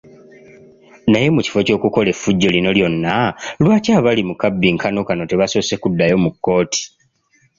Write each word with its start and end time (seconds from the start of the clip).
Naye 1.09 1.27
mu 1.35 1.41
kifo 1.45 1.59
ky’okukola 1.67 2.07
effujjo 2.13 2.47
lino 2.55 2.69
lyonna, 2.77 3.15
lwaki 3.61 3.89
abali 3.99 4.21
mu 4.29 4.35
kabbinkano 4.41 4.99
kano 5.07 5.23
tebasoose 5.31 5.75
kuddayo 5.81 6.15
mu 6.23 6.29
kkooti. 6.33 6.81